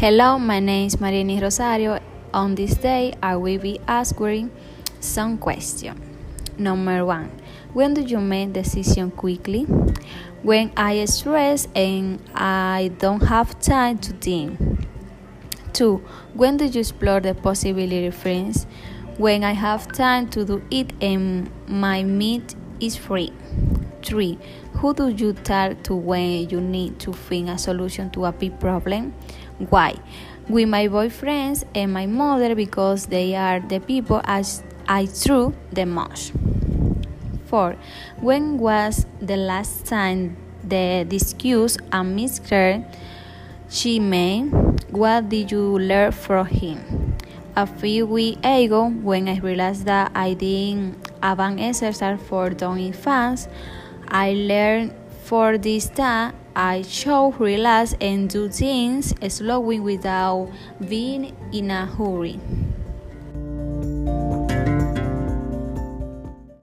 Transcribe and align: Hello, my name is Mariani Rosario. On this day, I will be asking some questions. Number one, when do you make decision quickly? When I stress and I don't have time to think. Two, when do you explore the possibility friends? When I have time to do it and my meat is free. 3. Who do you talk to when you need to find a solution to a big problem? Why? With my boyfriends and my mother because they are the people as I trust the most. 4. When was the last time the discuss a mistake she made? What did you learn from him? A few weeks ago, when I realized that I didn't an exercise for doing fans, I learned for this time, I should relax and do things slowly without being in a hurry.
Hello, 0.00 0.38
my 0.38 0.60
name 0.60 0.86
is 0.86 0.98
Mariani 0.98 1.38
Rosario. 1.42 2.00
On 2.32 2.54
this 2.54 2.72
day, 2.72 3.12
I 3.22 3.36
will 3.36 3.58
be 3.58 3.78
asking 3.86 4.50
some 4.98 5.36
questions. 5.36 6.00
Number 6.56 7.04
one, 7.04 7.30
when 7.74 7.92
do 7.92 8.00
you 8.00 8.18
make 8.18 8.54
decision 8.54 9.10
quickly? 9.10 9.64
When 10.42 10.72
I 10.74 11.04
stress 11.04 11.68
and 11.76 12.18
I 12.34 12.92
don't 12.96 13.20
have 13.24 13.60
time 13.60 13.98
to 13.98 14.14
think. 14.14 14.58
Two, 15.74 16.02
when 16.32 16.56
do 16.56 16.64
you 16.64 16.80
explore 16.80 17.20
the 17.20 17.34
possibility 17.34 18.10
friends? 18.10 18.66
When 19.18 19.44
I 19.44 19.52
have 19.52 19.92
time 19.92 20.30
to 20.30 20.46
do 20.46 20.62
it 20.70 20.94
and 21.02 21.50
my 21.68 22.04
meat 22.04 22.54
is 22.80 22.96
free. 22.96 23.34
3. 24.02 24.38
Who 24.76 24.94
do 24.94 25.08
you 25.08 25.34
talk 25.34 25.82
to 25.82 25.94
when 25.94 26.48
you 26.48 26.62
need 26.62 26.98
to 27.00 27.12
find 27.12 27.50
a 27.50 27.58
solution 27.58 28.08
to 28.12 28.24
a 28.24 28.32
big 28.32 28.58
problem? 28.58 29.12
Why? 29.68 29.96
With 30.48 30.68
my 30.68 30.88
boyfriends 30.88 31.64
and 31.74 31.92
my 31.92 32.06
mother 32.06 32.54
because 32.54 33.06
they 33.06 33.36
are 33.36 33.60
the 33.60 33.78
people 33.78 34.22
as 34.24 34.62
I 34.88 35.04
trust 35.04 35.54
the 35.70 35.84
most. 35.84 36.32
4. 37.46 37.76
When 38.20 38.58
was 38.58 39.06
the 39.20 39.36
last 39.36 39.84
time 39.86 40.36
the 40.64 41.04
discuss 41.06 41.76
a 41.92 42.02
mistake 42.02 42.84
she 43.68 44.00
made? 44.00 44.50
What 44.90 45.28
did 45.28 45.52
you 45.52 45.78
learn 45.78 46.12
from 46.12 46.46
him? 46.46 47.16
A 47.54 47.66
few 47.66 48.06
weeks 48.06 48.40
ago, 48.42 48.88
when 48.88 49.28
I 49.28 49.38
realized 49.38 49.84
that 49.84 50.10
I 50.14 50.34
didn't 50.34 50.96
an 51.22 51.58
exercise 51.58 52.18
for 52.26 52.50
doing 52.50 52.92
fans, 52.92 53.46
I 54.08 54.32
learned 54.32 54.94
for 55.22 55.58
this 55.58 55.88
time, 55.88 56.34
I 56.54 56.82
should 56.82 57.38
relax 57.40 57.94
and 58.00 58.28
do 58.28 58.48
things 58.48 59.14
slowly 59.28 59.78
without 59.78 60.50
being 60.88 61.36
in 61.52 61.70
a 61.70 61.86
hurry. 61.86 62.40